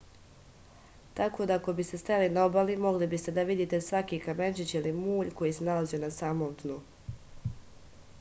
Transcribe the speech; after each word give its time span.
tako 1.19 1.45
da 1.49 1.57
ako 1.59 1.73
biste 1.79 1.99
stajali 2.03 2.31
na 2.37 2.45
obali 2.49 2.77
mogli 2.85 3.07
biste 3.11 3.33
da 3.35 3.43
vidite 3.49 3.81
svaki 3.89 4.19
kamenčić 4.25 4.73
ili 4.81 4.95
mulj 5.03 5.29
koji 5.41 5.53
se 5.59 5.67
nalazio 5.69 6.01
na 6.05 6.11
samom 6.17 6.57
dnu 6.63 6.79